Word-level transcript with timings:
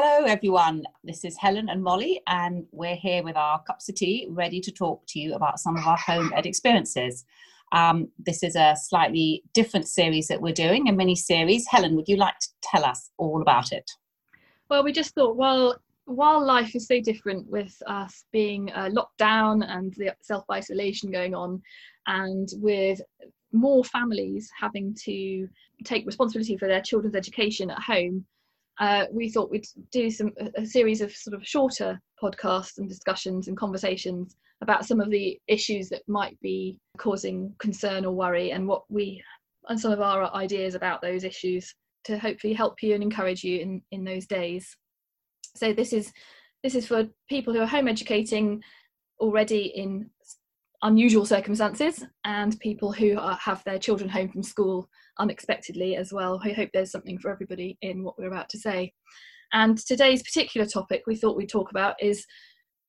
Hello, 0.00 0.26
everyone. 0.26 0.84
This 1.02 1.24
is 1.24 1.36
Helen 1.36 1.68
and 1.68 1.82
Molly, 1.82 2.20
and 2.28 2.64
we're 2.70 2.94
here 2.94 3.24
with 3.24 3.34
our 3.34 3.60
cups 3.64 3.88
of 3.88 3.96
tea, 3.96 4.28
ready 4.30 4.60
to 4.60 4.70
talk 4.70 5.02
to 5.08 5.18
you 5.18 5.34
about 5.34 5.58
some 5.58 5.76
of 5.76 5.84
our 5.88 5.96
home 5.96 6.32
ed 6.36 6.46
experiences. 6.46 7.24
Um, 7.72 8.08
this 8.16 8.44
is 8.44 8.54
a 8.54 8.76
slightly 8.80 9.42
different 9.54 9.88
series 9.88 10.28
that 10.28 10.40
we're 10.40 10.52
doing, 10.52 10.88
a 10.88 10.92
mini 10.92 11.16
series. 11.16 11.66
Helen, 11.68 11.96
would 11.96 12.06
you 12.06 12.14
like 12.14 12.38
to 12.38 12.48
tell 12.62 12.84
us 12.84 13.10
all 13.18 13.42
about 13.42 13.72
it? 13.72 13.90
Well, 14.70 14.84
we 14.84 14.92
just 14.92 15.16
thought, 15.16 15.34
well, 15.34 15.76
while 16.04 16.46
life 16.46 16.76
is 16.76 16.86
so 16.86 17.00
different 17.00 17.50
with 17.50 17.76
us 17.88 18.24
being 18.30 18.70
uh, 18.74 18.90
locked 18.92 19.18
down 19.18 19.64
and 19.64 19.92
the 19.94 20.14
self 20.22 20.44
isolation 20.48 21.10
going 21.10 21.34
on, 21.34 21.60
and 22.06 22.48
with 22.58 23.00
more 23.50 23.82
families 23.82 24.48
having 24.56 24.94
to 25.06 25.48
take 25.82 26.06
responsibility 26.06 26.56
for 26.56 26.68
their 26.68 26.82
children's 26.82 27.16
education 27.16 27.68
at 27.68 27.82
home, 27.82 28.24
uh, 28.80 29.06
we 29.12 29.28
thought 29.30 29.50
we'd 29.50 29.66
do 29.90 30.10
some 30.10 30.32
a 30.56 30.64
series 30.64 31.00
of 31.00 31.14
sort 31.14 31.34
of 31.34 31.46
shorter 31.46 32.00
podcasts 32.22 32.78
and 32.78 32.88
discussions 32.88 33.48
and 33.48 33.56
conversations 33.56 34.36
about 34.60 34.84
some 34.84 35.00
of 35.00 35.10
the 35.10 35.38
issues 35.46 35.88
that 35.88 36.02
might 36.08 36.38
be 36.40 36.76
causing 36.96 37.54
concern 37.58 38.04
or 38.04 38.12
worry 38.12 38.50
and 38.52 38.66
what 38.66 38.82
we 38.88 39.22
and 39.68 39.78
some 39.78 39.92
of 39.92 40.00
our 40.00 40.34
ideas 40.34 40.74
about 40.74 41.02
those 41.02 41.24
issues 41.24 41.74
to 42.04 42.18
hopefully 42.18 42.54
help 42.54 42.82
you 42.82 42.94
and 42.94 43.02
encourage 43.02 43.44
you 43.44 43.60
in 43.60 43.82
in 43.90 44.04
those 44.04 44.26
days. 44.26 44.76
So 45.56 45.72
this 45.72 45.92
is 45.92 46.12
this 46.62 46.74
is 46.74 46.86
for 46.86 47.06
people 47.28 47.52
who 47.52 47.60
are 47.60 47.66
home 47.66 47.88
educating 47.88 48.62
already 49.20 49.72
in 49.74 50.10
unusual 50.82 51.26
circumstances 51.26 52.04
and 52.24 52.58
people 52.60 52.92
who 52.92 53.18
are, 53.18 53.36
have 53.36 53.62
their 53.64 53.78
children 53.78 54.08
home 54.08 54.28
from 54.28 54.42
school 54.42 54.88
unexpectedly 55.18 55.96
as 55.96 56.12
well. 56.12 56.40
I 56.44 56.50
hope 56.50 56.70
there's 56.72 56.92
something 56.92 57.18
for 57.18 57.30
everybody 57.30 57.76
in 57.82 58.04
what 58.04 58.18
we're 58.18 58.28
about 58.28 58.48
to 58.50 58.58
say. 58.58 58.92
And 59.52 59.78
today's 59.78 60.22
particular 60.22 60.66
topic 60.66 61.02
we 61.06 61.16
thought 61.16 61.36
we'd 61.36 61.48
talk 61.48 61.70
about 61.70 61.96
is 62.00 62.24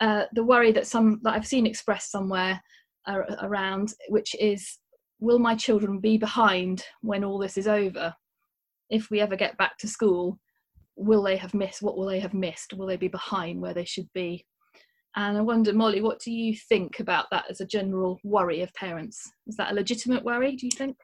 uh, 0.02 0.26
the 0.34 0.44
worry 0.44 0.72
that 0.72 0.88
some 0.88 1.20
that 1.24 1.34
I've 1.34 1.48
seen 1.48 1.66
expressed 1.66 2.12
somewhere 2.12 2.62
uh, 3.08 3.22
around, 3.42 3.94
which 4.10 4.36
is, 4.40 4.78
will 5.20 5.40
my 5.40 5.56
children 5.56 6.00
be 6.00 6.18
behind 6.18 6.84
when 7.02 7.24
all 7.24 7.40
this 7.40 7.58
is 7.58 7.68
over? 7.68 8.14
If 8.90 9.10
we 9.10 9.20
ever 9.20 9.36
get 9.36 9.58
back 9.58 9.78
to 9.80 9.88
school, 9.88 10.40
will 10.96 11.24
they 11.24 11.38
have 11.38 11.54
missed? 11.54 11.82
What 11.82 11.98
will 11.98 12.06
they 12.06 12.20
have 12.20 12.34
missed? 12.34 12.74
Will 12.74 12.88
they 12.88 12.98
be 12.98 13.08
behind 13.08 13.62
where 13.62 13.74
they 13.74 13.86
should 13.86 14.10
be? 14.14 14.46
And 15.16 15.38
I 15.38 15.42
wonder, 15.42 15.74
Molly, 15.74 16.02
what 16.02 16.20
do 16.20 16.32
you 16.32 16.56
think 16.56 17.00
about 17.00 17.26
that 17.32 17.46
as 17.50 17.62
a 17.62 17.66
general 17.66 18.20
worry 18.24 18.62
of 18.62 18.74
parents? 18.74 19.32
Is 19.48 19.56
that 19.58 19.72
a 19.72 19.76
legitimate 19.76 20.24
worry, 20.24 20.56
do 20.56 20.66
you 20.68 20.72
think? 20.72 20.98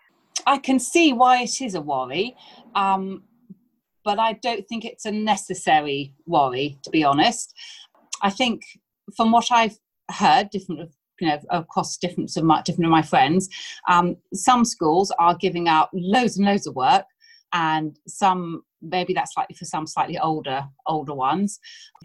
I 0.45 0.58
can 0.58 0.80
see 0.80 1.14
why 1.14 1.42
it 1.42 1.62
is 1.62 1.75
a 1.75 1.81
worry, 1.81 2.36
um, 2.75 3.23
but 4.03 4.20
I 4.20 4.34
don't 4.34 4.67
think 4.67 4.86
it's 4.86 5.06
a 5.06 5.12
necessary 5.12 6.14
worry, 6.28 6.78
to 6.84 6.89
be 6.92 7.03
honest. 7.03 7.53
I 8.22 8.30
think 8.30 8.62
from 9.16 9.31
what 9.31 9.52
I've 9.52 9.78
heard, 10.12 10.50
different 10.52 10.92
you 11.19 11.30
know 11.30 11.40
across 11.50 11.97
different 11.97 12.36
of 12.36 12.44
my 12.44 12.62
different 12.62 12.86
of 12.86 12.92
my 12.92 13.02
friends, 13.02 13.50
um, 13.90 14.17
some 14.34 14.66
schools 14.66 15.12
are 15.17 15.36
giving 15.36 15.67
out 15.67 15.90
loads 15.94 16.38
and 16.38 16.45
loads 16.45 16.67
of 16.67 16.75
work, 16.75 17.06
and 17.53 17.97
some 18.08 18.62
maybe 18.81 19.14
that's 19.14 19.34
slightly 19.34 19.56
for 19.56 19.66
some 19.66 19.88
slightly 19.88 20.19
older 20.19 20.64
older 20.86 21.16
ones, 21.16 21.59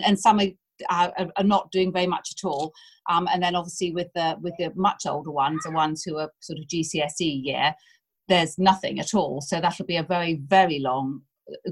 and 0.05 0.19
some 0.19 0.41
are 0.41 0.49
are, 0.89 1.13
are, 1.37 1.45
not 1.45 1.71
doing 1.71 1.93
very 1.93 2.07
much 2.07 2.31
at 2.37 2.47
all. 2.47 2.73
Um, 3.09 3.29
and 3.33 3.43
then 3.43 3.55
obviously 3.55 3.93
with 3.93 4.09
the 4.15 4.37
with 4.41 4.55
the 4.59 4.73
much 4.75 5.07
older 5.07 5.31
ones, 5.31 5.63
the 5.65 5.71
ones 5.71 6.03
who 6.05 6.19
are 6.19 6.31
sort 6.41 6.59
of 6.59 6.67
GCSE 6.67 7.45
year, 7.45 7.75
there's 8.29 8.59
nothing 8.59 9.01
at 9.01 9.15
all. 9.15 9.41
So 9.41 9.61
that'll 9.61 9.87
be 9.87 9.97
a 9.97 10.03
very, 10.03 10.41
very 10.47 10.79
long 10.79 11.23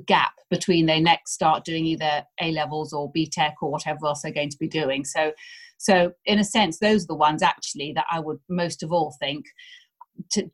gap 0.06 0.32
between 0.50 0.86
they 0.86 1.00
next 1.00 1.32
start 1.32 1.64
doing 1.64 1.86
either 1.86 2.24
A 2.40 2.52
levels 2.52 2.92
or 2.92 3.12
BTEC 3.12 3.52
or 3.62 3.70
whatever 3.70 4.06
else 4.06 4.22
they're 4.22 4.32
going 4.32 4.50
to 4.50 4.58
be 4.58 4.68
doing. 4.68 5.04
So, 5.04 5.32
so 5.78 6.12
in 6.24 6.38
a 6.38 6.44
sense, 6.44 6.78
those 6.78 7.04
are 7.04 7.08
the 7.08 7.14
ones 7.14 7.42
actually 7.42 7.92
that 7.94 8.06
I 8.10 8.20
would 8.20 8.38
most 8.48 8.82
of 8.82 8.92
all 8.92 9.14
think 9.20 9.44
to 10.30 10.48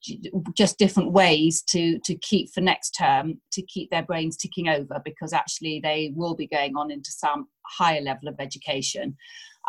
just 0.57 0.79
different 0.79 1.13
ways 1.13 1.63
to 1.63 1.99
to 2.05 2.15
keep 2.17 2.51
for 2.53 2.61
next 2.61 2.91
term 2.91 3.41
to 3.53 3.63
keep 3.63 3.91
their 3.91 4.03
brains 4.03 4.37
ticking 4.37 4.69
over 4.69 5.01
because 5.05 5.33
actually 5.33 5.81
they 5.83 6.13
will 6.15 6.35
be 6.35 6.47
going 6.47 6.77
on 6.77 6.91
into 6.91 7.11
some 7.11 7.49
higher 7.79 8.01
level 8.01 8.29
of 8.29 8.37
education. 8.39 9.17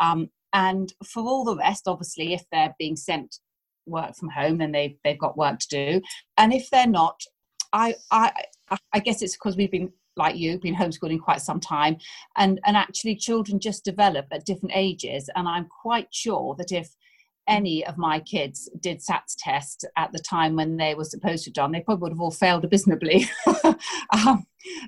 Um, 0.00 0.28
and 0.52 0.92
for 1.04 1.22
all 1.22 1.44
the 1.44 1.56
rest, 1.56 1.84
obviously, 1.86 2.32
if 2.32 2.42
they're 2.50 2.74
being 2.78 2.96
sent 2.96 3.36
work 3.86 4.16
from 4.16 4.30
home, 4.30 4.58
then 4.58 4.72
they've 4.72 4.96
they've 5.04 5.18
got 5.18 5.36
work 5.36 5.58
to 5.60 5.68
do. 5.68 6.02
And 6.38 6.52
if 6.52 6.70
they're 6.70 6.86
not, 6.86 7.20
I 7.72 7.94
I 8.10 8.32
I 8.92 9.00
guess 9.00 9.22
it's 9.22 9.36
because 9.36 9.56
we've 9.56 9.70
been 9.70 9.92
like 10.16 10.36
you 10.36 10.58
been 10.58 10.74
homeschooling 10.74 11.20
quite 11.20 11.40
some 11.40 11.60
time 11.60 11.96
and 12.36 12.58
and 12.64 12.76
actually 12.76 13.14
children 13.14 13.60
just 13.60 13.84
develop 13.84 14.26
at 14.32 14.46
different 14.46 14.72
ages 14.74 15.28
and 15.36 15.46
i'm 15.46 15.66
quite 15.82 16.08
sure 16.10 16.54
that 16.56 16.72
if 16.72 16.88
any 17.48 17.86
of 17.86 17.96
my 17.98 18.20
kids 18.20 18.68
did 18.80 18.98
SATs 18.98 19.36
tests 19.38 19.84
at 19.96 20.12
the 20.12 20.18
time 20.18 20.56
when 20.56 20.76
they 20.76 20.94
were 20.94 21.04
supposed 21.04 21.44
to 21.44 21.50
have 21.50 21.54
done, 21.54 21.72
they 21.72 21.80
probably 21.80 22.02
would 22.02 22.12
have 22.12 22.20
all 22.20 22.30
failed 22.30 22.64
abysmally. 22.64 23.28
um, 23.64 24.46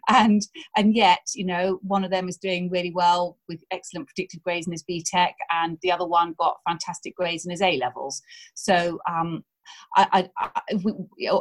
and 0.08 0.42
and 0.76 0.94
yet, 0.94 1.20
you 1.34 1.44
know, 1.44 1.78
one 1.82 2.04
of 2.04 2.10
them 2.10 2.28
is 2.28 2.36
doing 2.36 2.70
really 2.70 2.92
well 2.92 3.38
with 3.48 3.62
excellent 3.70 4.08
predicted 4.08 4.42
grades 4.42 4.66
in 4.66 4.72
his 4.72 4.84
BTEC, 4.84 5.32
and 5.52 5.78
the 5.82 5.92
other 5.92 6.06
one 6.06 6.34
got 6.38 6.58
fantastic 6.66 7.16
grades 7.16 7.44
in 7.44 7.50
his 7.50 7.62
A 7.62 7.76
levels. 7.78 8.20
So 8.54 8.98
um, 9.08 9.44
I, 9.96 10.28
I, 10.38 10.50
I, 10.56 10.74
we, 10.82 10.92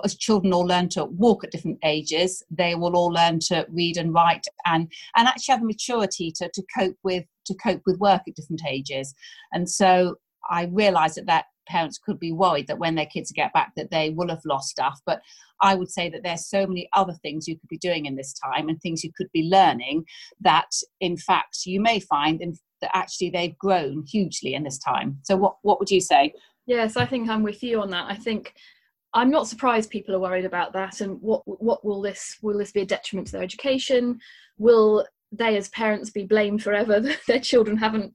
as 0.03 0.15
children 0.15 0.53
all 0.53 0.65
learn 0.65 0.89
to 0.89 1.05
walk 1.05 1.43
at 1.43 1.51
different 1.51 1.79
ages, 1.83 2.43
they 2.49 2.75
will 2.75 2.95
all 2.95 3.11
learn 3.11 3.39
to 3.47 3.65
read 3.69 3.97
and 3.97 4.13
write 4.13 4.45
and 4.65 4.91
and 5.15 5.27
actually 5.27 5.53
have 5.53 5.61
the 5.61 5.67
maturity 5.67 6.31
to, 6.37 6.49
to 6.53 6.63
cope 6.77 6.97
with 7.03 7.25
to 7.45 7.55
cope 7.55 7.81
with 7.85 7.99
work 7.99 8.21
at 8.27 8.35
different 8.35 8.61
ages. 8.67 9.13
And 9.53 9.69
so 9.69 10.15
I 10.49 10.65
realise 10.65 11.15
that 11.15 11.27
that 11.27 11.45
parents 11.67 11.97
could 11.97 12.19
be 12.19 12.31
worried 12.31 12.67
that 12.67 12.79
when 12.79 12.95
their 12.95 13.05
kids 13.05 13.31
get 13.31 13.51
back 13.53 13.73
that 13.75 13.91
they 13.91 14.11
will 14.11 14.29
have 14.29 14.39
lost 14.45 14.69
stuff 14.69 15.01
but 15.05 15.19
i 15.61 15.75
would 15.75 15.91
say 15.91 16.09
that 16.09 16.23
there's 16.23 16.47
so 16.47 16.65
many 16.65 16.87
other 16.93 17.11
things 17.21 17.45
you 17.45 17.59
could 17.59 17.67
be 17.67 17.77
doing 17.77 18.05
in 18.05 18.15
this 18.15 18.33
time 18.33 18.69
and 18.69 18.81
things 18.81 19.03
you 19.03 19.11
could 19.17 19.27
be 19.33 19.49
learning 19.51 20.01
that 20.39 20.69
in 21.01 21.17
fact 21.17 21.65
you 21.65 21.81
may 21.81 21.99
find 21.99 22.41
in, 22.41 22.57
that 22.81 22.95
actually 22.95 23.29
they've 23.29 23.57
grown 23.57 24.03
hugely 24.07 24.53
in 24.53 24.63
this 24.63 24.77
time. 24.77 25.19
So 25.23 25.35
what 25.35 25.57
what 25.61 25.79
would 25.79 25.89
you 25.89 26.01
say? 26.01 26.33
Yes 26.65 26.97
i 26.97 27.05
think 27.05 27.29
i'm 27.29 27.43
with 27.43 27.63
you 27.63 27.81
on 27.81 27.89
that. 27.91 28.05
I 28.09 28.15
think 28.15 28.53
i'm 29.13 29.29
not 29.29 29.47
surprised 29.47 29.89
people 29.89 30.15
are 30.15 30.19
worried 30.19 30.45
about 30.45 30.73
that 30.73 31.01
and 31.01 31.21
what 31.21 31.41
what 31.45 31.83
will 31.85 32.01
this 32.01 32.37
will 32.41 32.57
this 32.57 32.71
be 32.71 32.81
a 32.81 32.85
detriment 32.85 33.27
to 33.27 33.33
their 33.33 33.43
education? 33.43 34.19
Will 34.57 35.05
they 35.31 35.57
as 35.57 35.69
parents 35.69 36.09
be 36.09 36.23
blamed 36.23 36.63
forever 36.63 36.99
that 37.01 37.19
their 37.27 37.39
children 37.39 37.77
haven't 37.77 38.13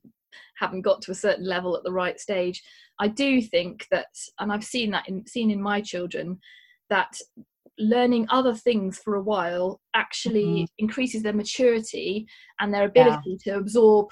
haven't 0.59 0.83
got 0.83 1.03
to 1.03 1.11
a 1.11 1.17
certain 1.17 1.47
level 1.47 1.77
at 1.77 1.83
the 1.85 1.93
right 1.93 2.19
stage. 2.19 2.63
I 3.01 3.09
do 3.09 3.41
think 3.41 3.87
that, 3.91 4.07
and 4.39 4.53
I've 4.53 4.65
seen 4.65 4.91
that 4.93 5.09
in 5.09 5.27
seen 5.27 5.51
in 5.51 5.63
my 5.63 5.81
children, 5.81 6.39
that 6.91 7.15
learning 7.79 8.27
other 8.31 8.55
things 8.55 8.99
for 8.99 9.15
a 9.15 9.23
while 9.23 9.81
actually 9.95 10.45
mm-hmm. 10.45 10.65
increases 10.79 11.23
their 11.23 11.33
maturity 11.33 12.27
and 12.61 12.73
their 12.73 12.85
ability 12.85 13.39
yeah. 13.45 13.55
to 13.55 13.59
absorb 13.59 14.09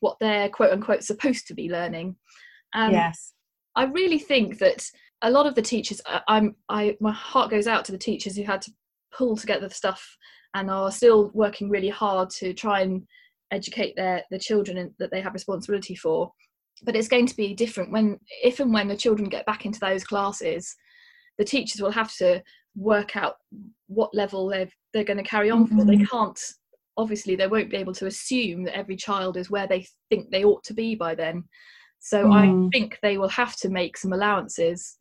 what 0.00 0.16
they're 0.20 0.48
quote 0.48 0.72
unquote 0.72 1.02
supposed 1.02 1.46
to 1.46 1.54
be 1.54 1.70
learning. 1.70 2.16
Um, 2.74 2.92
yes, 2.92 3.32
I 3.74 3.84
really 3.84 4.18
think 4.18 4.58
that 4.58 4.84
a 5.22 5.30
lot 5.30 5.46
of 5.46 5.54
the 5.54 5.62
teachers, 5.62 6.00
I'm, 6.28 6.56
I, 6.68 6.96
my 7.00 7.12
heart 7.12 7.50
goes 7.50 7.66
out 7.66 7.84
to 7.86 7.92
the 7.92 7.98
teachers 7.98 8.36
who 8.36 8.42
had 8.42 8.62
to 8.62 8.72
pull 9.16 9.36
together 9.36 9.68
the 9.68 9.74
stuff 9.74 10.16
and 10.54 10.70
are 10.70 10.90
still 10.90 11.30
working 11.34 11.68
really 11.68 11.88
hard 11.88 12.30
to 12.30 12.52
try 12.52 12.80
and 12.80 13.06
educate 13.50 13.94
their 13.96 14.22
the 14.30 14.38
children 14.38 14.94
that 14.98 15.10
they 15.10 15.20
have 15.20 15.34
responsibility 15.34 15.94
for 15.94 16.30
but 16.82 16.96
it's 16.96 17.08
going 17.08 17.26
to 17.26 17.36
be 17.36 17.54
different 17.54 17.90
when 17.90 18.18
if 18.42 18.60
and 18.60 18.72
when 18.72 18.88
the 18.88 18.96
children 18.96 19.28
get 19.28 19.46
back 19.46 19.64
into 19.64 19.80
those 19.80 20.04
classes 20.04 20.74
the 21.38 21.44
teachers 21.44 21.80
will 21.80 21.90
have 21.90 22.14
to 22.14 22.42
work 22.74 23.16
out 23.16 23.34
what 23.86 24.14
level 24.14 24.48
they're 24.48 24.68
they're 24.92 25.04
going 25.04 25.16
to 25.16 25.22
carry 25.22 25.50
on 25.50 25.66
mm-hmm. 25.66 25.78
for 25.78 25.84
they 25.84 25.96
mm-hmm. 25.96 26.04
can't 26.04 26.40
obviously 26.96 27.36
they 27.36 27.46
won't 27.46 27.70
be 27.70 27.76
able 27.76 27.92
to 27.94 28.06
assume 28.06 28.64
that 28.64 28.76
every 28.76 28.96
child 28.96 29.36
is 29.36 29.50
where 29.50 29.66
they 29.66 29.86
think 30.10 30.30
they 30.30 30.44
ought 30.44 30.64
to 30.64 30.74
be 30.74 30.94
by 30.94 31.14
then 31.14 31.44
so 31.98 32.26
mm. 32.26 32.32
i 32.34 32.70
think 32.70 32.98
they 33.02 33.18
will 33.18 33.28
have 33.28 33.56
to 33.56 33.68
make 33.68 33.96
some 33.96 34.12
allowances 34.12 34.98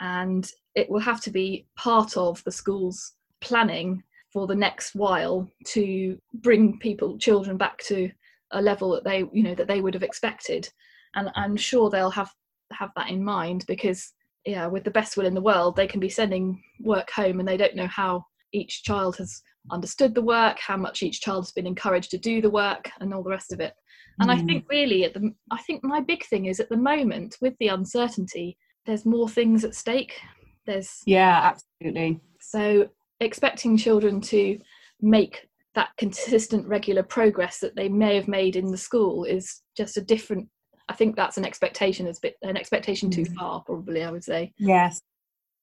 and 0.00 0.50
it 0.74 0.90
will 0.90 1.00
have 1.00 1.20
to 1.20 1.30
be 1.30 1.66
part 1.76 2.16
of 2.16 2.42
the 2.44 2.52
school's 2.52 3.14
planning 3.40 4.02
for 4.34 4.46
the 4.46 4.54
next 4.54 4.94
while 4.94 5.48
to 5.64 6.18
bring 6.42 6.78
people 6.80 7.16
children 7.16 7.56
back 7.56 7.78
to 7.84 8.10
a 8.50 8.60
level 8.60 8.90
that 8.90 9.04
they 9.04 9.24
you 9.32 9.42
know 9.42 9.54
that 9.54 9.68
they 9.68 9.80
would 9.80 9.94
have 9.94 10.02
expected. 10.02 10.68
And 11.16 11.30
i'm 11.36 11.56
sure 11.56 11.88
they'll 11.88 12.10
have 12.10 12.32
have 12.72 12.90
that 12.96 13.08
in 13.08 13.22
mind 13.22 13.64
because 13.68 14.12
yeah 14.44 14.66
with 14.66 14.82
the 14.82 14.90
best 14.90 15.16
will 15.16 15.26
in 15.26 15.34
the 15.34 15.48
world 15.50 15.76
they 15.76 15.86
can 15.86 16.00
be 16.00 16.08
sending 16.08 16.60
work 16.80 17.08
home 17.12 17.38
and 17.38 17.48
they 17.48 17.56
don't 17.56 17.76
know 17.76 17.86
how 17.86 18.24
each 18.52 18.82
child 18.82 19.16
has 19.16 19.40
understood 19.70 20.12
the 20.12 20.28
work 20.36 20.58
how 20.58 20.76
much 20.76 21.04
each 21.04 21.20
child 21.20 21.44
has 21.44 21.52
been 21.52 21.68
encouraged 21.68 22.10
to 22.10 22.18
do 22.18 22.42
the 22.42 22.50
work 22.50 22.90
and 22.98 23.14
all 23.14 23.22
the 23.22 23.30
rest 23.30 23.52
of 23.52 23.60
it. 23.60 23.74
And 24.18 24.28
mm. 24.28 24.34
i 24.34 24.42
think 24.42 24.64
really 24.68 25.04
at 25.04 25.14
the 25.14 25.32
i 25.52 25.58
think 25.62 25.84
my 25.84 26.00
big 26.00 26.26
thing 26.26 26.46
is 26.46 26.58
at 26.58 26.68
the 26.68 26.76
moment 26.76 27.36
with 27.40 27.54
the 27.60 27.68
uncertainty 27.68 28.58
there's 28.86 29.06
more 29.06 29.28
things 29.28 29.64
at 29.64 29.74
stake. 29.74 30.20
There's 30.66 31.02
yeah 31.06 31.52
absolutely. 31.52 32.20
So 32.40 32.88
expecting 33.24 33.76
children 33.76 34.20
to 34.20 34.58
make 35.00 35.48
that 35.74 35.90
consistent 35.98 36.66
regular 36.66 37.02
progress 37.02 37.58
that 37.58 37.76
they 37.76 37.88
may 37.88 38.14
have 38.14 38.28
made 38.28 38.56
in 38.56 38.70
the 38.70 38.76
school 38.76 39.24
is 39.24 39.62
just 39.76 39.96
a 39.96 40.00
different 40.00 40.48
i 40.88 40.92
think 40.92 41.16
that's 41.16 41.36
an 41.36 41.44
expectation 41.44 42.06
it's 42.06 42.20
bit 42.20 42.36
an 42.42 42.56
expectation 42.56 43.10
too 43.10 43.22
mm. 43.22 43.34
far 43.34 43.62
probably 43.64 44.02
i 44.02 44.10
would 44.10 44.24
say. 44.24 44.52
Yes. 44.58 45.00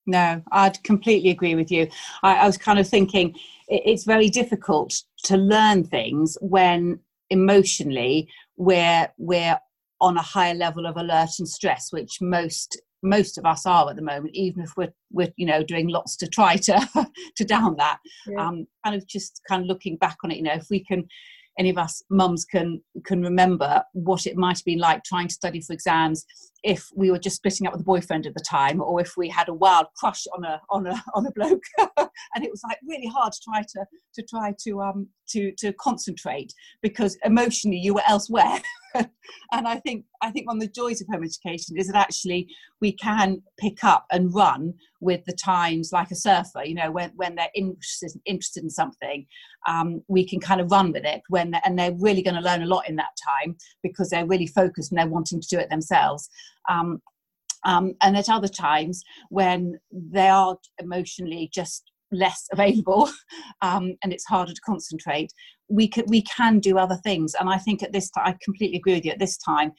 No 0.05 0.41
i'd 0.51 0.81
completely 0.83 1.29
agree 1.29 1.55
with 1.55 1.71
you. 1.71 1.87
I, 2.23 2.37
I 2.37 2.45
was 2.45 2.57
kind 2.57 2.79
of 2.79 2.87
thinking 2.87 3.35
it, 3.67 3.83
it's 3.85 4.03
very 4.03 4.29
difficult 4.29 4.93
to 5.25 5.37
learn 5.37 5.83
things 5.83 6.37
when 6.41 6.99
emotionally 7.29 8.27
we're 8.57 9.07
we're 9.17 9.59
on 10.01 10.17
a 10.17 10.21
higher 10.21 10.55
level 10.55 10.87
of 10.87 10.97
alert 10.97 11.29
and 11.39 11.47
stress 11.47 11.91
which 11.91 12.17
most 12.19 12.81
most 13.03 13.38
of 13.38 13.45
us 13.45 13.65
are 13.65 13.89
at 13.89 13.95
the 13.95 14.01
moment 14.01 14.31
even 14.33 14.62
if 14.63 14.71
we're 14.77 14.94
we're 15.12 15.31
you 15.38 15.45
know 15.45 15.63
doing 15.63 15.88
lots 15.88 16.15
to 16.18 16.27
try 16.27 16.56
to 16.56 16.89
to 17.36 17.44
down 17.44 17.75
that. 17.77 18.00
Yeah. 18.27 18.48
um 18.48 18.68
kind 18.83 18.95
of 18.95 19.07
just 19.07 19.42
kind 19.48 19.62
of 19.62 19.68
looking 19.68 19.98
back 19.98 20.18
on 20.24 20.31
it 20.31 20.38
you 20.38 20.44
know 20.44 20.53
if 20.53 20.68
we 20.69 20.83
can 20.83 21.07
any 21.59 21.69
of 21.69 21.77
us 21.77 22.01
mums 22.09 22.45
can 22.45 22.81
can 23.06 23.21
remember 23.21 23.83
what 23.94 24.25
it 24.25 24.38
might 24.38 24.57
have 24.57 24.65
been 24.65 24.80
like 24.80 25.03
trying 25.03 25.27
to 25.27 25.33
study 25.33 25.62
for 25.62 25.74
exams 25.74 26.25
if 26.63 26.88
we 26.95 27.09
were 27.09 27.19
just 27.19 27.38
splitting 27.38 27.65
up 27.65 27.74
with 27.74 27.81
a 27.81 27.86
boyfriend 27.86 28.25
at 28.27 28.33
the 28.33 28.44
time 28.48 28.81
or 28.81 29.01
if 29.01 29.13
we 29.18 29.27
had 29.27 29.50
a 29.50 29.53
wild 29.53 29.88
crush 29.98 30.25
on 30.36 30.45
a 30.45 30.62
on 30.69 30.86
a 30.88 31.03
on 31.13 31.25
a 31.25 31.31
bloke. 31.31 31.63
And 32.36 32.45
it 32.45 32.51
was 32.51 32.62
like 32.63 32.77
really 32.88 33.07
hard 33.07 33.33
to 33.33 33.39
try 33.44 33.62
to 33.62 33.86
to 34.15 34.24
try 34.24 34.53
to 34.63 34.81
um 34.81 35.07
to 35.30 35.51
to 35.57 35.74
concentrate 35.74 36.53
because 36.81 37.18
emotionally 37.25 37.77
you 37.77 37.94
were 37.95 38.03
elsewhere 38.07 38.62
and 39.51 39.67
i 39.67 39.75
think 39.79 40.05
i 40.21 40.29
think 40.29 40.47
one 40.47 40.57
of 40.57 40.61
the 40.61 40.67
joys 40.67 41.01
of 41.01 41.07
home 41.11 41.23
education 41.23 41.77
is 41.77 41.88
that 41.88 41.95
actually 41.95 42.47
we 42.79 42.91
can 42.91 43.41
pick 43.57 43.83
up 43.83 44.05
and 44.11 44.33
run 44.33 44.73
with 44.99 45.23
the 45.25 45.33
times 45.33 45.91
like 45.91 46.11
a 46.11 46.15
surfer 46.15 46.63
you 46.63 46.75
know 46.75 46.91
when 46.91 47.11
when 47.15 47.35
they're 47.35 47.49
interested 47.55 48.11
interested 48.25 48.63
in 48.63 48.69
something 48.69 49.25
um, 49.67 50.01
we 50.07 50.25
can 50.27 50.39
kind 50.39 50.61
of 50.61 50.71
run 50.71 50.91
with 50.91 51.05
it 51.05 51.21
when 51.29 51.53
and 51.65 51.77
they're 51.77 51.95
really 51.99 52.21
going 52.21 52.35
to 52.35 52.41
learn 52.41 52.63
a 52.63 52.67
lot 52.67 52.88
in 52.89 52.95
that 52.95 53.15
time 53.23 53.55
because 53.83 54.09
they're 54.09 54.25
really 54.25 54.47
focused 54.47 54.91
and 54.91 54.99
they're 54.99 55.07
wanting 55.07 55.39
to 55.39 55.47
do 55.47 55.59
it 55.59 55.69
themselves. 55.69 56.29
Um, 56.69 57.01
um, 57.63 57.93
and 58.01 58.17
at 58.17 58.29
other 58.29 58.47
times 58.47 59.03
when 59.29 59.79
they 59.91 60.27
are 60.27 60.57
emotionally 60.79 61.49
just 61.53 61.90
less 62.11 62.47
available 62.51 63.09
um, 63.61 63.95
and 64.03 64.13
it's 64.13 64.25
harder 64.25 64.53
to 64.53 64.61
concentrate 64.65 65.31
we 65.69 65.87
can 65.87 66.03
we 66.07 66.21
can 66.23 66.59
do 66.59 66.77
other 66.77 66.99
things 67.03 67.33
and 67.39 67.49
i 67.49 67.57
think 67.57 67.81
at 67.81 67.93
this 67.93 68.09
time 68.11 68.27
i 68.27 68.35
completely 68.43 68.77
agree 68.77 68.95
with 68.95 69.05
you 69.05 69.11
at 69.11 69.19
this 69.19 69.37
time 69.37 69.71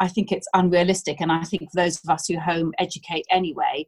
i 0.00 0.08
think 0.08 0.30
it's 0.30 0.48
unrealistic 0.54 1.20
and 1.20 1.32
i 1.32 1.42
think 1.42 1.62
for 1.62 1.82
those 1.82 1.98
of 2.04 2.10
us 2.10 2.26
who 2.28 2.38
home 2.38 2.72
educate 2.78 3.24
anyway 3.30 3.86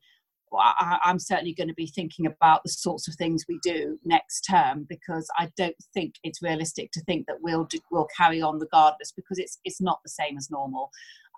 I, 0.58 0.98
am 1.04 1.18
certainly 1.18 1.54
going 1.54 1.68
to 1.68 1.74
be 1.74 1.86
thinking 1.86 2.26
about 2.26 2.62
the 2.64 2.70
sorts 2.70 3.08
of 3.08 3.14
things 3.14 3.44
we 3.48 3.58
do 3.62 3.98
next 4.04 4.42
term 4.42 4.86
because 4.88 5.28
I 5.38 5.50
don't 5.56 5.76
think 5.92 6.14
it's 6.22 6.42
realistic 6.42 6.92
to 6.92 7.00
think 7.02 7.26
that 7.26 7.38
we'll 7.40 7.64
do, 7.64 7.78
we'll 7.90 8.08
carry 8.16 8.40
on 8.40 8.58
regardless 8.58 9.12
because 9.12 9.38
it's 9.38 9.58
it's 9.64 9.80
not 9.80 10.00
the 10.04 10.10
same 10.10 10.36
as 10.36 10.50
normal. 10.50 10.90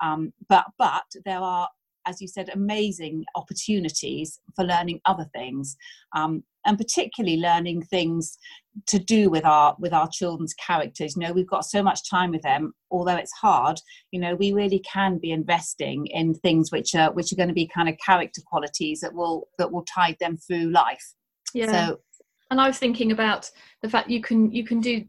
Um, 0.02 0.32
but 0.48 0.66
but 0.78 1.04
there 1.24 1.40
are, 1.40 1.68
as 2.08 2.20
you 2.20 2.26
said, 2.26 2.48
amazing 2.52 3.24
opportunities 3.34 4.40
for 4.56 4.64
learning 4.64 5.00
other 5.04 5.26
things, 5.34 5.76
um, 6.16 6.42
and 6.64 6.78
particularly 6.78 7.36
learning 7.36 7.82
things 7.82 8.38
to 8.86 8.98
do 8.98 9.28
with 9.28 9.44
our 9.44 9.76
with 9.78 9.92
our 9.92 10.08
children's 10.08 10.54
characters. 10.54 11.14
You 11.14 11.22
know, 11.26 11.32
we've 11.32 11.46
got 11.46 11.64
so 11.64 11.82
much 11.82 12.08
time 12.08 12.30
with 12.30 12.42
them, 12.42 12.72
although 12.90 13.16
it's 13.16 13.32
hard. 13.32 13.78
You 14.10 14.20
know, 14.20 14.34
we 14.34 14.52
really 14.52 14.80
can 14.80 15.18
be 15.18 15.30
investing 15.30 16.06
in 16.06 16.34
things 16.34 16.72
which 16.72 16.94
are 16.94 17.12
which 17.12 17.32
are 17.32 17.36
going 17.36 17.48
to 17.48 17.54
be 17.54 17.68
kind 17.68 17.88
of 17.88 17.96
character 18.04 18.40
qualities 18.46 19.00
that 19.00 19.14
will 19.14 19.48
that 19.58 19.70
will 19.70 19.84
tide 19.84 20.16
them 20.20 20.36
through 20.36 20.70
life. 20.70 21.14
Yeah. 21.52 21.88
So, 21.88 22.00
and 22.50 22.60
I 22.60 22.66
was 22.66 22.78
thinking 22.78 23.12
about 23.12 23.50
the 23.82 23.90
fact 23.90 24.08
you 24.08 24.22
can 24.22 24.50
you 24.50 24.64
can 24.64 24.80
do 24.80 25.04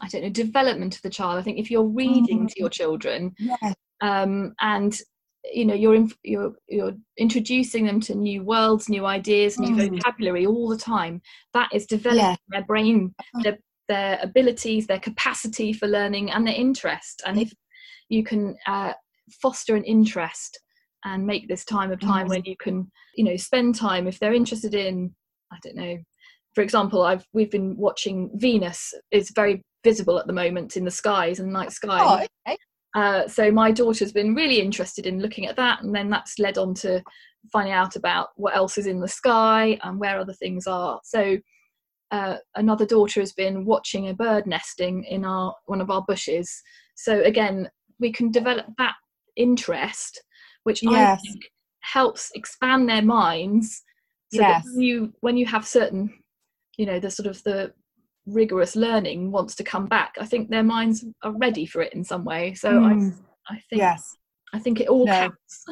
I 0.00 0.08
don't 0.08 0.22
know 0.22 0.30
development 0.30 0.96
of 0.96 1.02
the 1.02 1.10
child. 1.10 1.38
I 1.38 1.42
think 1.42 1.58
if 1.58 1.70
you're 1.70 1.84
reading 1.84 2.38
mm-hmm. 2.38 2.46
to 2.46 2.54
your 2.58 2.70
children, 2.70 3.34
yeah 3.38 3.74
um, 4.00 4.54
and 4.60 4.98
you 5.44 5.64
know 5.64 5.74
you're 5.74 6.06
you're 6.22 6.52
you're 6.68 6.94
introducing 7.16 7.86
them 7.86 8.00
to 8.00 8.14
new 8.14 8.42
worlds 8.42 8.88
new 8.88 9.06
ideas 9.06 9.58
new 9.58 9.74
mm. 9.74 9.90
vocabulary 9.90 10.46
all 10.46 10.68
the 10.68 10.76
time 10.76 11.20
that 11.54 11.68
is 11.72 11.86
developing 11.86 12.24
yeah. 12.24 12.36
their 12.48 12.64
brain 12.64 13.14
uh-huh. 13.18 13.42
their, 13.42 13.58
their 13.88 14.18
abilities 14.22 14.86
their 14.86 15.00
capacity 15.00 15.72
for 15.72 15.86
learning 15.86 16.30
and 16.30 16.46
their 16.46 16.54
interest 16.54 17.22
and 17.26 17.38
if 17.40 17.52
you 18.08 18.24
can 18.24 18.56
uh, 18.66 18.92
foster 19.42 19.76
an 19.76 19.84
interest 19.84 20.58
and 21.04 21.26
make 21.26 21.48
this 21.48 21.64
time 21.64 21.92
of 21.92 22.00
time 22.00 22.26
mm. 22.26 22.30
when 22.30 22.42
you 22.44 22.56
can 22.56 22.90
you 23.14 23.24
know 23.24 23.36
spend 23.36 23.74
time 23.74 24.06
if 24.06 24.18
they're 24.18 24.34
interested 24.34 24.74
in 24.74 25.14
i 25.52 25.56
don't 25.62 25.76
know 25.76 25.96
for 26.54 26.62
example 26.62 27.02
i've 27.02 27.24
we've 27.32 27.50
been 27.50 27.76
watching 27.76 28.30
venus 28.34 28.92
is 29.10 29.30
very 29.34 29.62
visible 29.84 30.18
at 30.18 30.26
the 30.26 30.32
moment 30.32 30.76
in 30.76 30.84
the 30.84 30.90
skies 30.90 31.38
and 31.38 31.52
night 31.52 31.72
sky 31.72 31.98
oh, 32.00 32.14
okay. 32.46 32.58
Uh, 32.94 33.28
so 33.28 33.50
my 33.50 33.70
daughter's 33.70 34.12
been 34.12 34.34
really 34.34 34.60
interested 34.60 35.06
in 35.06 35.20
looking 35.20 35.46
at 35.46 35.56
that, 35.56 35.82
and 35.82 35.94
then 35.94 36.08
that's 36.08 36.38
led 36.38 36.58
on 36.58 36.74
to 36.74 37.02
finding 37.52 37.72
out 37.72 37.96
about 37.96 38.28
what 38.36 38.56
else 38.56 38.78
is 38.78 38.86
in 38.86 39.00
the 39.00 39.08
sky 39.08 39.78
and 39.82 39.98
where 39.98 40.18
other 40.18 40.32
things 40.32 40.66
are. 40.66 41.00
So 41.04 41.38
uh, 42.10 42.36
another 42.54 42.86
daughter 42.86 43.20
has 43.20 43.32
been 43.32 43.64
watching 43.64 44.08
a 44.08 44.14
bird 44.14 44.46
nesting 44.46 45.04
in 45.04 45.24
our 45.24 45.54
one 45.66 45.80
of 45.80 45.90
our 45.90 46.02
bushes. 46.06 46.62
So 46.94 47.22
again, 47.22 47.68
we 48.00 48.12
can 48.12 48.30
develop 48.30 48.66
that 48.78 48.94
interest, 49.36 50.22
which 50.64 50.82
yes. 50.82 51.20
I 51.20 51.22
think 51.22 51.42
helps 51.80 52.30
expand 52.34 52.88
their 52.88 53.02
minds. 53.02 53.82
So 54.32 54.40
yes. 54.40 54.62
that 54.64 54.70
when 54.72 54.82
you 54.82 55.12
when 55.20 55.36
you 55.36 55.46
have 55.46 55.66
certain, 55.66 56.12
you 56.76 56.86
know, 56.86 56.98
the 57.00 57.10
sort 57.10 57.26
of 57.26 57.42
the 57.44 57.72
rigorous 58.28 58.76
learning 58.76 59.30
wants 59.30 59.54
to 59.54 59.64
come 59.64 59.86
back 59.86 60.14
i 60.20 60.26
think 60.26 60.48
their 60.48 60.62
minds 60.62 61.04
are 61.22 61.32
ready 61.38 61.66
for 61.66 61.82
it 61.82 61.92
in 61.94 62.04
some 62.04 62.24
way. 62.24 62.54
So 62.54 62.72
mm. 62.72 63.12
i 63.48 63.54
i 63.54 63.58
think 63.68 63.80
yes. 63.80 64.16
I 64.52 64.58
think 64.58 64.80
it 64.80 64.88
all 64.88 65.06
no. 65.06 65.12
counts. 65.12 65.64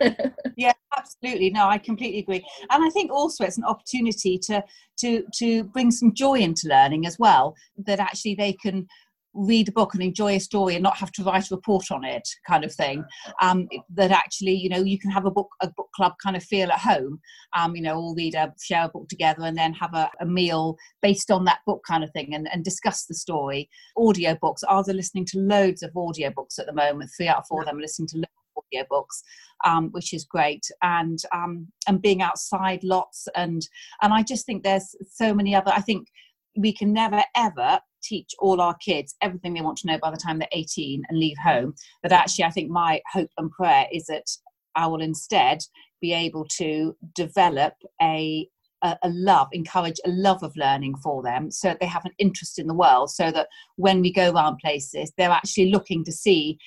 Yeah 0.56 0.72
absolutely. 0.96 1.50
No 1.50 1.68
i 1.68 1.78
completely 1.78 2.20
agree. 2.20 2.44
And 2.70 2.84
i 2.84 2.90
think 2.90 3.10
also 3.12 3.44
it's 3.44 3.58
an 3.58 3.64
opportunity 3.64 4.38
to 4.46 4.62
to 5.00 5.24
to 5.34 5.64
bring 5.64 5.90
some 5.90 6.14
joy 6.14 6.38
into 6.38 6.68
learning 6.68 7.06
as 7.06 7.18
well 7.18 7.54
that 7.86 8.00
actually 8.00 8.34
they 8.34 8.52
can 8.52 8.86
read 9.34 9.68
a 9.68 9.72
book 9.72 9.94
and 9.94 10.02
enjoy 10.02 10.34
a 10.34 10.40
story 10.40 10.74
and 10.74 10.82
not 10.82 10.96
have 10.96 11.12
to 11.12 11.22
write 11.22 11.50
a 11.50 11.54
report 11.54 11.90
on 11.90 12.04
it 12.04 12.28
kind 12.46 12.64
of 12.64 12.74
thing. 12.74 13.04
Um, 13.40 13.68
that 13.94 14.10
actually 14.10 14.54
you 14.54 14.68
know 14.68 14.82
you 14.82 14.98
can 14.98 15.10
have 15.10 15.26
a 15.26 15.30
book 15.30 15.48
a 15.62 15.68
book 15.68 15.88
club 15.94 16.14
kind 16.22 16.36
of 16.36 16.42
feel 16.42 16.70
at 16.70 16.78
home. 16.78 17.20
Um, 17.56 17.76
you 17.76 17.82
know 17.82 17.96
all 17.96 18.14
read 18.14 18.34
a 18.34 18.52
share 18.62 18.86
a 18.86 18.88
book 18.88 19.08
together 19.08 19.42
and 19.42 19.56
then 19.56 19.72
have 19.74 19.94
a, 19.94 20.10
a 20.20 20.26
meal 20.26 20.76
based 21.02 21.30
on 21.30 21.44
that 21.44 21.60
book 21.66 21.82
kind 21.86 22.04
of 22.04 22.10
thing 22.12 22.34
and, 22.34 22.48
and 22.52 22.64
discuss 22.64 23.06
the 23.06 23.14
story. 23.14 23.68
Audio 23.96 24.36
books 24.40 24.62
are 24.64 24.82
they 24.84 24.92
listening 24.92 25.26
to 25.26 25.38
loads 25.38 25.82
of 25.82 25.96
audio 25.96 26.30
books 26.30 26.58
at 26.58 26.66
the 26.66 26.72
moment? 26.72 27.10
Three 27.16 27.28
out 27.28 27.38
of 27.38 27.46
four 27.46 27.60
of 27.60 27.66
them 27.66 27.78
are 27.78 27.82
listening 27.82 28.08
to 28.08 28.22
audio 28.56 28.86
books 28.90 29.22
um, 29.64 29.90
which 29.92 30.12
is 30.12 30.24
great. 30.24 30.66
And 30.82 31.18
um, 31.34 31.68
and 31.86 32.02
being 32.02 32.22
outside 32.22 32.82
lots 32.84 33.28
and 33.34 33.66
and 34.02 34.12
i 34.12 34.22
just 34.22 34.46
think 34.46 34.62
there's 34.62 34.94
so 35.10 35.34
many 35.34 35.54
other 35.54 35.72
i 35.74 35.80
think 35.80 36.08
we 36.56 36.72
can 36.72 36.92
never 36.92 37.22
ever 37.36 37.80
teach 38.02 38.30
all 38.38 38.60
our 38.60 38.74
kids 38.74 39.14
everything 39.20 39.54
they 39.54 39.60
want 39.60 39.78
to 39.78 39.86
know 39.86 39.98
by 39.98 40.10
the 40.10 40.16
time 40.16 40.38
they're 40.38 40.48
18 40.52 41.02
and 41.08 41.18
leave 41.18 41.36
home. 41.38 41.74
But 42.02 42.12
actually, 42.12 42.44
I 42.44 42.50
think 42.50 42.70
my 42.70 43.00
hope 43.12 43.30
and 43.38 43.50
prayer 43.50 43.86
is 43.92 44.06
that 44.06 44.26
I 44.74 44.86
will 44.86 45.02
instead 45.02 45.62
be 46.00 46.12
able 46.12 46.46
to 46.58 46.96
develop 47.14 47.74
a 48.00 48.48
a, 48.82 48.96
love, 49.04 49.48
encourage 49.52 50.00
a 50.04 50.10
love 50.10 50.42
of 50.42 50.56
learning 50.56 50.96
for 50.96 51.22
them 51.22 51.50
so 51.50 51.68
that 51.68 51.80
they 51.80 51.86
have 51.86 52.04
an 52.04 52.12
interest 52.18 52.58
in 52.58 52.66
the 52.66 52.74
world. 52.74 53.10
So 53.10 53.30
that 53.30 53.48
when 53.76 54.00
we 54.00 54.12
go 54.12 54.30
around 54.30 54.58
places, 54.58 55.12
they're 55.16 55.30
actually 55.30 55.70
looking 55.70 56.04
to 56.04 56.12
see, 56.12 56.58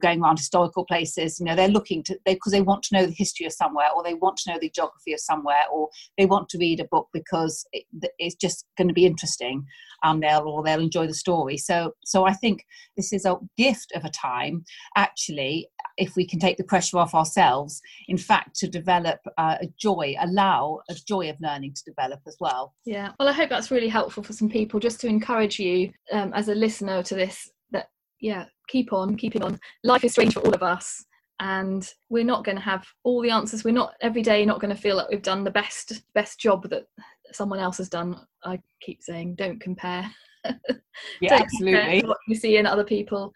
going 0.00 0.22
around 0.22 0.38
historical 0.38 0.84
places, 0.84 1.40
you 1.40 1.46
know, 1.46 1.56
they're 1.56 1.68
looking 1.68 2.02
to, 2.04 2.18
because 2.24 2.52
they, 2.52 2.58
they, 2.58 2.62
want 2.62 2.82
to 2.84 2.94
know 2.94 3.06
the 3.06 3.12
history 3.12 3.46
of 3.46 3.52
somewhere 3.52 3.88
or 3.94 4.02
they 4.02 4.14
want 4.14 4.36
to 4.38 4.52
know 4.52 4.58
the 4.60 4.70
geography 4.70 5.12
of 5.12 5.20
somewhere 5.20 5.64
or 5.72 5.88
they 6.18 6.26
want 6.26 6.48
to 6.50 6.58
read 6.58 6.80
a 6.80 6.84
book 6.84 7.08
because 7.12 7.66
it, 7.72 7.84
it's 8.18 8.36
just 8.36 8.66
going 8.76 8.88
to 8.88 8.94
be 8.94 9.06
interesting 9.06 9.64
um, 10.02 10.20
they'll, 10.20 10.48
or 10.48 10.62
they'll 10.62 10.80
enjoy 10.80 11.06
the 11.06 11.14
story. 11.14 11.56
So, 11.56 11.94
so 12.04 12.24
I 12.24 12.32
think 12.32 12.64
this 12.96 13.12
is 13.12 13.24
a 13.24 13.36
gift 13.56 13.92
of 13.94 14.04
a 14.04 14.10
time 14.10 14.64
actually 14.96 15.68
if 15.98 16.16
we 16.16 16.26
can 16.26 16.38
take 16.38 16.56
the 16.56 16.64
pressure 16.64 16.98
off 16.98 17.14
ourselves, 17.14 17.80
in 18.08 18.16
fact, 18.16 18.56
to 18.56 18.68
develop 18.68 19.20
uh, 19.38 19.56
a 19.60 19.66
joy, 19.78 20.14
allow 20.20 20.80
a 20.88 20.94
joy 21.06 21.28
of 21.30 21.36
learning 21.40 21.74
to 21.74 21.84
develop 21.84 22.20
as 22.26 22.36
well. 22.40 22.74
Yeah, 22.84 23.12
well, 23.18 23.28
I 23.28 23.32
hope 23.32 23.50
that's 23.50 23.70
really 23.70 23.88
helpful 23.88 24.22
for 24.22 24.32
some 24.32 24.48
people 24.48 24.80
just 24.80 25.00
to 25.02 25.06
encourage 25.06 25.58
you 25.58 25.92
um, 26.12 26.32
as 26.32 26.48
a 26.48 26.54
listener 26.54 27.02
to 27.02 27.14
this 27.14 27.50
that, 27.70 27.88
yeah, 28.20 28.46
keep 28.68 28.92
on, 28.92 29.16
keeping 29.16 29.42
on. 29.42 29.58
Life 29.84 30.04
is 30.04 30.12
strange 30.12 30.34
for 30.34 30.40
all 30.40 30.54
of 30.54 30.62
us. 30.62 31.04
And 31.40 31.88
we're 32.08 32.22
not 32.24 32.44
going 32.44 32.56
to 32.56 32.62
have 32.62 32.86
all 33.02 33.20
the 33.20 33.30
answers. 33.30 33.64
We're 33.64 33.72
not 33.72 33.94
every 34.00 34.22
day 34.22 34.44
not 34.44 34.60
going 34.60 34.74
to 34.74 34.80
feel 34.80 34.96
like 34.96 35.08
we've 35.08 35.22
done 35.22 35.42
the 35.42 35.50
best 35.50 36.02
best 36.14 36.38
job 36.38 36.68
that 36.70 36.84
someone 37.34 37.58
else 37.58 37.78
has 37.78 37.88
done. 37.88 38.18
I 38.44 38.60
keep 38.80 39.02
saying, 39.02 39.36
don't 39.36 39.60
compare. 39.60 40.10
yeah, 40.44 41.28
don't 41.28 41.42
absolutely. 41.42 42.00
Compare 42.00 42.08
what 42.08 42.18
you 42.28 42.34
see 42.34 42.56
in 42.56 42.66
other 42.66 42.84
people 42.84 43.32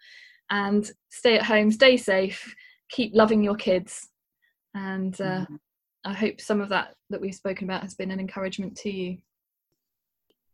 and 0.49 0.89
stay 1.09 1.37
at 1.37 1.45
home, 1.45 1.71
stay 1.71 1.97
safe, 1.97 2.53
keep 2.89 3.13
loving 3.15 3.43
your 3.43 3.55
kids. 3.55 4.09
And 4.73 5.19
uh, 5.19 5.41
mm-hmm. 5.41 5.55
I 6.05 6.13
hope 6.13 6.39
some 6.39 6.61
of 6.61 6.69
that 6.69 6.95
that 7.09 7.21
we've 7.21 7.35
spoken 7.35 7.65
about 7.65 7.81
has 7.81 7.95
been 7.95 8.11
an 8.11 8.19
encouragement 8.19 8.75
to 8.77 8.89
you. 8.89 9.17